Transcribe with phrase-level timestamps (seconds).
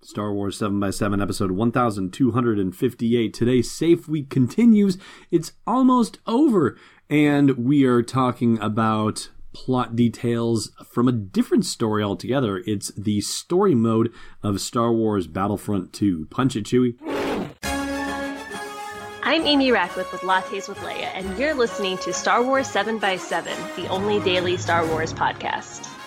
[0.00, 3.34] Star Wars 7x7, episode 1258.
[3.34, 4.96] Today's Safe Week continues.
[5.30, 6.78] It's almost over,
[7.10, 12.62] and we are talking about plot details from a different story altogether.
[12.64, 16.28] It's the story mode of Star Wars Battlefront 2.
[16.30, 16.94] Punch it, Chewie.
[19.24, 23.88] I'm Amy Ratcliffe with Lattes with Leia, and you're listening to Star Wars 7x7, the
[23.88, 25.97] only daily Star Wars podcast.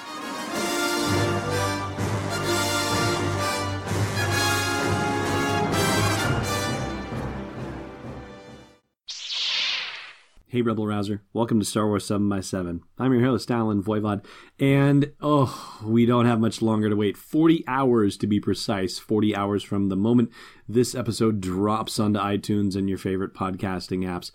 [10.51, 11.21] Hey, Rebel Rouser.
[11.31, 14.25] Welcome to Star Wars 7 by 7 I'm your host, Allen Voivod.
[14.59, 17.15] And, oh, we don't have much longer to wait.
[17.15, 18.99] 40 hours to be precise.
[18.99, 20.29] 40 hours from the moment
[20.67, 24.31] this episode drops onto iTunes and your favorite podcasting apps.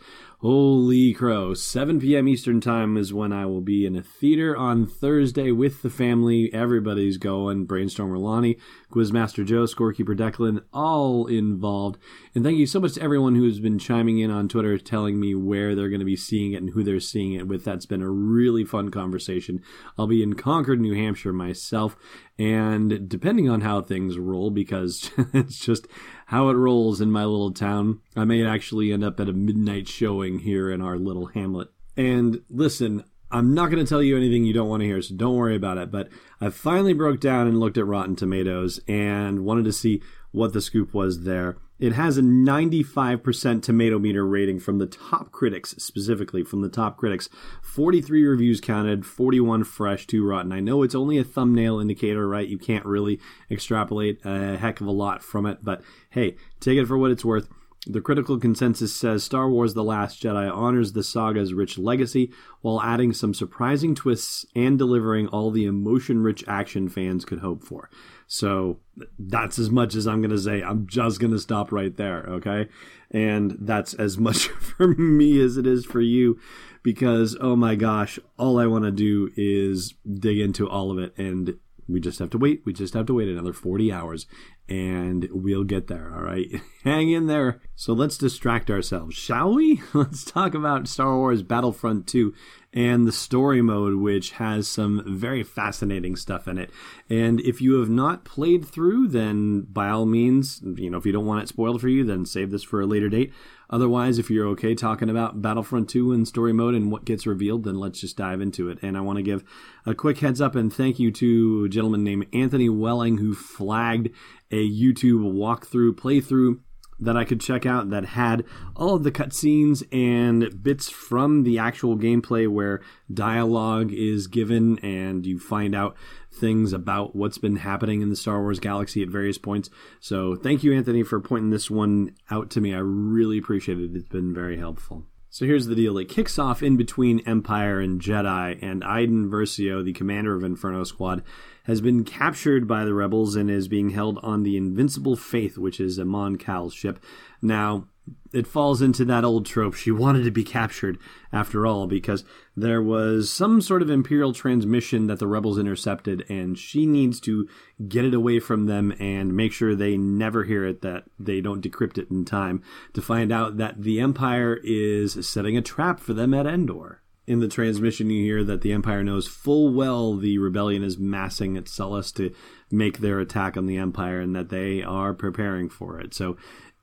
[0.47, 1.55] Holy crow.
[1.55, 2.29] 7 p.m.
[2.29, 6.55] Eastern Time is when I will be in a theater on Thursday with the family.
[6.55, 7.67] Everybody's going.
[7.67, 8.57] Brainstormer Lonnie,
[8.89, 11.99] Quizmaster Joe, Scorekeeper Declan, all involved.
[12.33, 15.19] And thank you so much to everyone who has been chiming in on Twitter telling
[15.19, 17.65] me where they're going to be seeing it and who they're seeing it with.
[17.65, 19.61] That's been a really fun conversation.
[19.99, 21.97] I'll be in Concord, New Hampshire myself.
[22.39, 25.89] And depending on how things roll, because it's just
[26.27, 29.89] how it rolls in my little town, I may actually end up at a midnight
[29.89, 31.69] showing here in our little hamlet.
[31.97, 35.15] And listen, I'm not going to tell you anything you don't want to hear, so
[35.15, 35.91] don't worry about it.
[35.91, 36.09] But
[36.41, 40.61] I finally broke down and looked at Rotten Tomatoes and wanted to see what the
[40.61, 41.57] scoop was there.
[41.79, 46.97] It has a 95% tomato meter rating from the top critics, specifically from the top
[46.97, 47.29] critics.
[47.63, 50.53] 43 reviews counted, 41 fresh, 2 rotten.
[50.53, 52.49] I know it's only a thumbnail indicator, right?
[52.49, 53.21] You can't really
[53.51, 57.25] extrapolate a heck of a lot from it, but hey, take it for what it's
[57.25, 57.49] worth.
[57.89, 62.83] The critical consensus says Star Wars The Last Jedi honors the saga's rich legacy while
[62.83, 67.89] adding some surprising twists and delivering all the emotion rich action fans could hope for.
[68.27, 68.81] So
[69.21, 70.63] that's as much as I'm going to say.
[70.63, 72.69] I'm just going to stop right there, okay?
[73.13, 76.41] And that's as much for me as it is for you
[76.83, 81.17] because, oh my gosh, all I want to do is dig into all of it.
[81.17, 81.57] And
[81.89, 82.63] we just have to wait.
[82.65, 84.27] We just have to wait another 40 hours
[84.69, 86.13] and we'll get there.
[86.15, 86.49] All right.
[86.85, 87.61] Hang in there.
[87.75, 89.83] So let's distract ourselves, shall we?
[89.95, 92.33] Let's talk about Star Wars Battlefront 2
[92.73, 96.71] and the story mode, which has some very fascinating stuff in it.
[97.09, 101.13] And if you have not played through, then by all means, you know, if you
[101.13, 103.33] don't want it spoiled for you, then save this for a later date.
[103.69, 107.65] Otherwise, if you're okay talking about Battlefront 2 and story mode and what gets revealed,
[107.65, 108.79] then let's just dive into it.
[108.83, 109.43] And I want to give
[109.85, 114.11] a quick heads up and thank you to a gentleman named Anthony Welling who flagged
[114.51, 116.61] a YouTube walkthrough playthrough
[116.99, 121.59] that I could check out that had all of the cutscenes and bits from the
[121.59, 122.81] actual gameplay where
[123.13, 125.97] dialogue is given and you find out
[126.33, 129.69] things about what's been happening in the Star Wars galaxy at various points.
[130.01, 132.75] So thank you, Anthony, for pointing this one out to me.
[132.75, 133.91] I really appreciate it.
[133.95, 135.05] It's been very helpful.
[135.37, 135.99] So here's the deal.
[135.99, 140.83] It kicks off in between Empire and Jedi, and Iden Versio, the commander of Inferno
[140.83, 141.23] Squad,
[141.65, 145.79] has been captured by the rebels and is being held on the Invincible Faith, which
[145.79, 147.05] is a Mon Cal ship.
[147.43, 147.87] Now,
[148.33, 149.75] it falls into that old trope.
[149.75, 150.99] She wanted to be captured
[151.33, 152.25] after all because
[152.57, 157.49] there was some sort of Imperial transmission that the rebels intercepted, and she needs to
[157.89, 161.65] get it away from them and make sure they never hear it, that they don't
[161.65, 162.63] decrypt it in time
[162.93, 167.41] to find out that the Empire is setting a trap for them at Endor in
[167.41, 171.65] the transmission you hear that the Empire knows full well the rebellion is massing at
[171.65, 172.33] Sullust to
[172.71, 176.15] make their attack on the Empire and that they are preparing for it.
[176.15, 176.37] So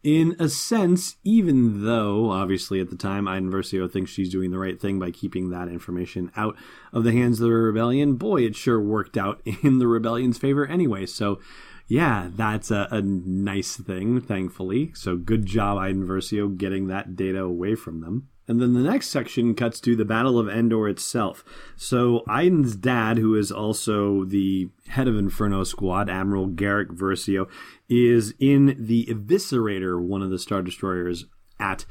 [0.03, 4.59] in a sense, even though obviously at the time Iden Versio thinks she's doing the
[4.59, 6.57] right thing by keeping that information out
[6.91, 10.67] of the hands of the rebellion, boy, it sure worked out in the rebellion's favor
[10.67, 11.05] anyway.
[11.05, 11.39] So
[11.87, 14.91] yeah, that's a, a nice thing, thankfully.
[14.93, 18.29] So good job, Iden Versio, getting that data away from them.
[18.47, 21.45] And then the next section cuts to the Battle of Endor itself.
[21.77, 27.47] So Iden's dad, who is also the head of Inferno Squad, Admiral Garrick Versio,
[27.87, 31.25] is in the Eviscerator, one of the Star Destroyers,
[31.59, 31.85] at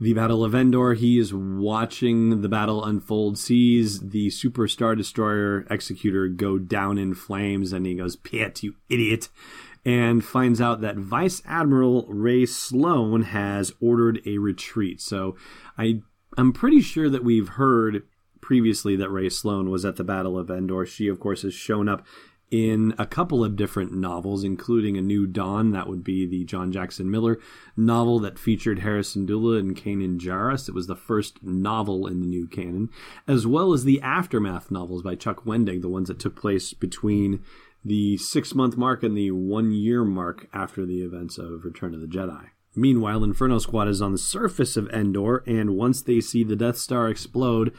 [0.00, 0.94] the Battle of Endor.
[0.94, 7.14] He is watching the battle unfold, sees the Super Star Destroyer Executor go down in
[7.14, 9.28] flames, and he goes, Piett, you idiot.
[9.84, 15.00] and finds out that Vice Admiral Rae Sloane has ordered a retreat.
[15.00, 15.36] So
[15.76, 16.02] I
[16.36, 18.02] I'm pretty sure that we've heard
[18.40, 20.86] previously that Rae Sloane was at the Battle of Endor.
[20.86, 22.06] She, of course, has shown up
[22.50, 25.72] in a couple of different novels, including A New Dawn.
[25.72, 27.38] That would be the John Jackson Miller
[27.76, 30.68] novel that featured Hera Syndulla and Kanan Jarrus.
[30.68, 32.88] It was the first novel in the new canon,
[33.26, 37.42] as well as the Aftermath novels by Chuck Wendig, the ones that took place between
[37.84, 42.00] the six month mark and the one year mark after the events of Return of
[42.00, 42.46] the Jedi.
[42.74, 46.78] Meanwhile, Inferno Squad is on the surface of Endor, and once they see the Death
[46.78, 47.74] Star explode,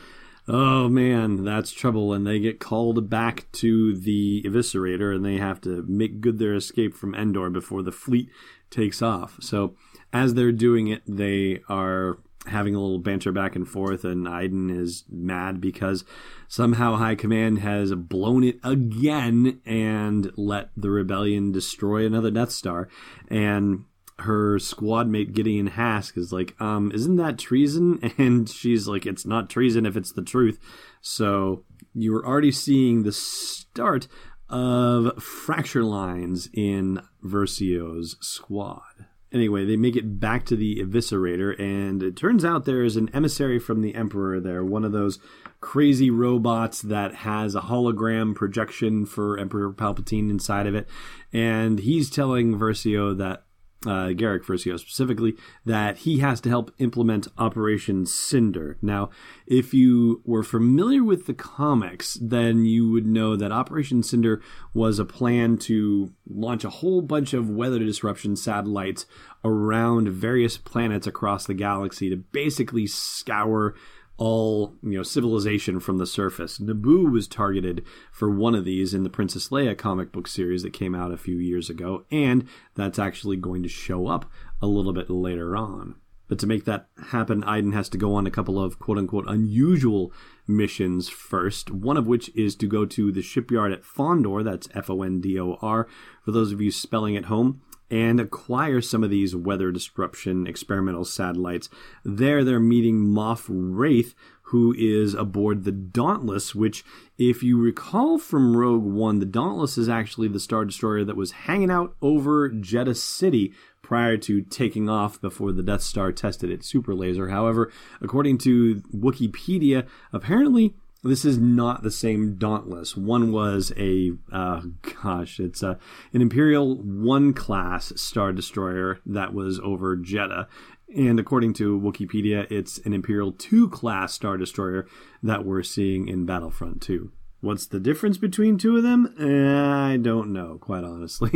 [0.50, 2.12] oh man, that's trouble.
[2.12, 6.56] And they get called back to the Eviscerator and they have to make good their
[6.56, 8.30] escape from Endor before the fleet
[8.70, 9.38] takes off.
[9.40, 9.76] So
[10.12, 12.18] as they're doing it, they are
[12.48, 16.04] having a little banter back and forth, and Iden is mad because
[16.48, 22.88] somehow High Command has blown it again and let the rebellion destroy another Death Star.
[23.30, 23.86] And
[24.22, 28.00] her squad mate Gideon Hask is like, um, isn't that treason?
[28.18, 30.60] And she's like, it's not treason if it's the truth.
[31.02, 31.64] So
[31.94, 34.08] you were already seeing the start
[34.50, 39.06] of fracture lines in Versio's squad.
[39.32, 43.10] Anyway, they make it back to the Eviscerator, and it turns out there is an
[43.14, 45.20] emissary from the Emperor there, one of those
[45.62, 50.90] crazy robots that has a hologram projection for Emperor Palpatine inside of it.
[51.32, 53.44] And he's telling Versio that
[53.86, 55.36] uh, Garrick Versio specifically,
[55.66, 58.78] that he has to help implement Operation Cinder.
[58.82, 59.10] Now,
[59.48, 64.42] if you were familiar with the comics, then you would know that Operation Cinder
[64.74, 69.06] was a plan to launch a whole bunch of weather disruption satellites
[69.44, 73.76] around various planets across the galaxy to basically scour
[74.20, 76.60] all you know civilization from the surface.
[76.60, 80.74] Naboo was targeted for one of these in the Princess Leia comic book series that
[80.74, 84.30] came out a few years ago, and that's actually going to show up
[84.62, 85.96] a little bit later on.
[86.28, 89.26] But to make that happen, Iden has to go on a couple of quote unquote
[89.28, 90.14] unusual
[90.46, 94.90] missions first, one of which is to go to the shipyard at Fondor, that's F
[94.90, 95.88] O N D O R,
[96.24, 101.06] for those of you spelling at home, and acquire some of these weather disruption experimental
[101.06, 101.70] satellites.
[102.04, 104.14] There, they're meeting Moff Wraith,
[104.44, 106.84] who is aboard the Dauntless, which,
[107.18, 111.32] if you recall from Rogue One, the Dauntless is actually the Star Destroyer that was
[111.32, 116.68] hanging out over Jedha City prior to taking off before the Death Star tested its
[116.68, 117.30] super laser.
[117.30, 117.72] However,
[118.02, 122.98] according to Wikipedia, apparently this is not the same Dauntless.
[122.98, 124.62] One was a uh,
[125.02, 125.80] gosh, it's a
[126.14, 130.48] an Imperial One class star destroyer that was over Jedha.
[130.96, 134.88] and according to Wikipedia, it's an Imperial Two class star destroyer
[135.24, 137.12] that we're seeing in Battlefront Two.
[137.42, 139.16] What's the difference between two of them?
[139.18, 141.30] I don't know, quite honestly.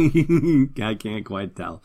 [0.81, 1.81] I can't quite tell.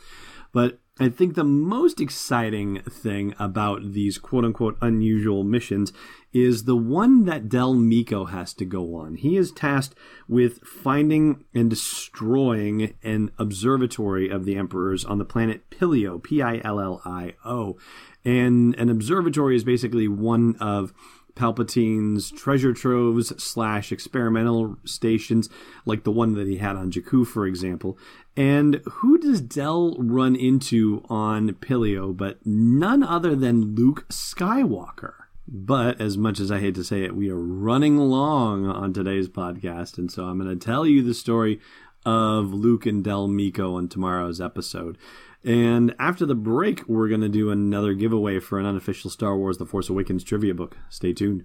[0.53, 5.93] But I think the most exciting thing about these quote unquote unusual missions
[6.33, 9.15] is the one that Del Meeko has to go on.
[9.15, 9.95] He is tasked
[10.29, 16.61] with finding and destroying an observatory of the emperors on the planet Pillio, P I
[16.65, 17.79] L L I O.
[18.25, 20.93] And an observatory is basically one of
[21.39, 25.49] Palpatine's treasure troves slash experimental stations,
[25.87, 27.97] like the one that he had on Jakku, for example.
[28.37, 35.15] And who does Del run into on Pillio but none other than Luke Skywalker?
[35.47, 39.29] But as much as I hate to say it, we are running long on today's
[39.29, 41.59] podcast, and so I'm going to tell you the story
[42.05, 44.99] of Luke and Del Meeko on tomorrow's episode.
[45.45, 49.59] And after the break, we're going to do another giveaway for an unofficial Star Wars
[49.59, 50.77] The Force Awakens trivia book.
[50.89, 51.45] Stay tuned.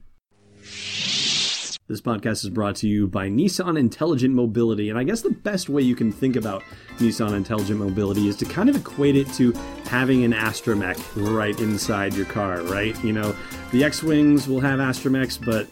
[1.86, 4.90] This podcast is brought to you by Nissan Intelligent Mobility.
[4.90, 6.64] And I guess the best way you can think about
[7.00, 9.52] Nissan Intelligent Mobility is to kind of equate it to
[9.88, 12.96] having an astromech right inside your car, right?
[13.04, 13.36] You know,
[13.74, 15.68] the X Wings will have astromechs, but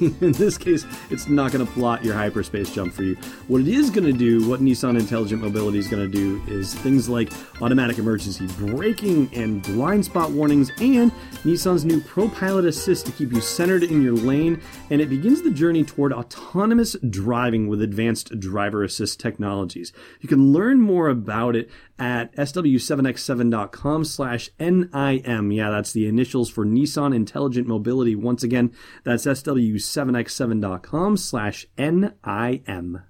[0.20, 3.14] in this case, it's not going to plot your hyperspace jump for you.
[3.46, 6.74] What it is going to do, what Nissan Intelligent Mobility is going to do, is
[6.74, 11.10] things like automatic emergency braking and blind spot warnings, and
[11.44, 14.60] Nissan's new Pro Pilot Assist to keep you centered in your lane.
[14.90, 19.92] And it begins the journey toward autonomous driving with advanced driver assist technologies.
[20.20, 25.52] You can learn more about it at sw7x7.com slash NIM.
[25.52, 28.14] Yeah, that's the initials for Nissan Intelligent Mobility.
[28.14, 28.72] Once again,
[29.04, 33.02] that's sw7x7.com slash NIM.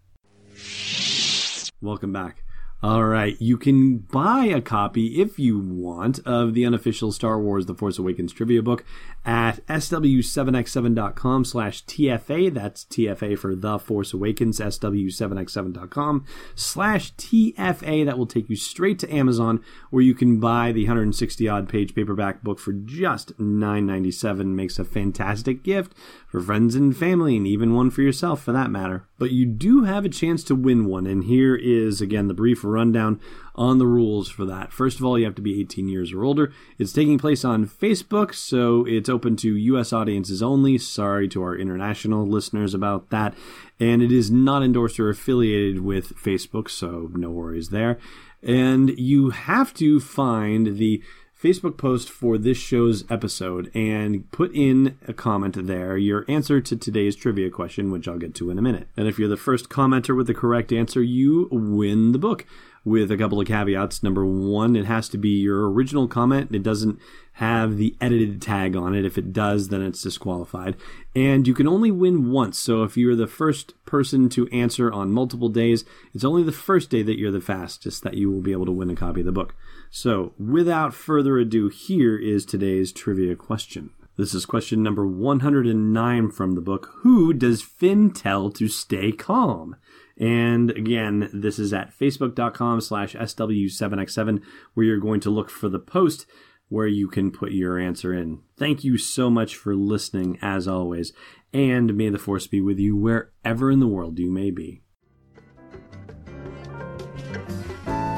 [1.80, 2.42] Welcome back.
[2.80, 7.66] All right, you can buy a copy if you want of the unofficial Star Wars
[7.66, 8.85] The Force Awakens trivia book
[9.25, 12.54] at sw7x7.com slash TFA.
[12.54, 18.04] That's TFA for The Force Awakens, sw7x7.com slash TFA.
[18.04, 21.97] That will take you straight to Amazon where you can buy the 160 odd page
[21.97, 24.47] paperback book for just $9.97.
[24.54, 25.94] Makes a fantastic gift
[26.28, 29.08] for friends and family and even one for yourself for that matter.
[29.18, 32.62] But you do have a chance to win one, and here is again the brief
[32.68, 33.20] rundown
[33.54, 34.72] on the rules for that.
[34.72, 36.52] First of all, you have to be 18 years or older.
[36.78, 40.78] It's taking place on Facebook, so it's open to US audiences only.
[40.78, 43.34] Sorry to our international listeners about that.
[43.80, 47.98] And it is not endorsed or affiliated with Facebook, so no worries there.
[48.42, 51.02] And you have to find the
[51.40, 56.76] Facebook post for this show's episode and put in a comment there your answer to
[56.76, 58.88] today's trivia question, which I'll get to in a minute.
[58.97, 62.45] And if you're the first commenter with the correct answer, you win the book
[62.85, 64.02] with a couple of caveats.
[64.02, 66.52] Number one, it has to be your original comment.
[66.52, 66.99] It doesn't
[67.35, 69.04] have the edited tag on it.
[69.04, 70.75] If it does, then it's disqualified.
[71.14, 72.59] And you can only win once.
[72.59, 76.90] So if you're the first person to answer on multiple days, it's only the first
[76.90, 79.26] day that you're the fastest that you will be able to win a copy of
[79.26, 79.54] the book.
[79.90, 83.90] So without further ado, here is today's trivia question.
[84.16, 89.76] This is question number 109 from the book Who Does Finn Tell to Stay Calm?
[90.18, 94.42] And again, this is at facebook.com slash SW7x7,
[94.75, 96.26] where you're going to look for the post
[96.68, 98.40] where you can put your answer in.
[98.57, 101.12] Thank you so much for listening, as always,
[101.52, 104.83] and may the force be with you wherever in the world you may be.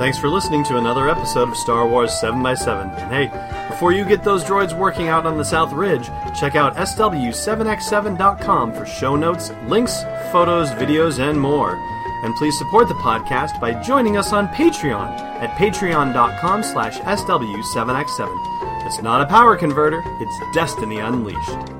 [0.01, 2.99] Thanks for listening to another episode of Star Wars 7x7.
[2.99, 6.75] And hey, before you get those droids working out on the South Ridge, check out
[6.77, 10.03] SW7x7.com for show notes, links,
[10.33, 11.75] photos, videos, and more.
[12.25, 18.87] And please support the podcast by joining us on Patreon at patreon.com slash SW7x7.
[18.87, 21.80] It's not a power converter, it's destiny unleashed.